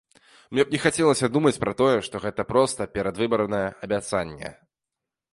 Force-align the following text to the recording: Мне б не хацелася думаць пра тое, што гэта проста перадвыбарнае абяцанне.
Мне 0.53 0.63
б 0.67 0.71
не 0.75 0.77
хацелася 0.85 1.27
думаць 1.35 1.59
пра 1.65 1.73
тое, 1.81 1.97
што 2.07 2.21
гэта 2.23 2.45
проста 2.51 2.87
перадвыбарнае 2.95 3.61
абяцанне. 3.89 4.49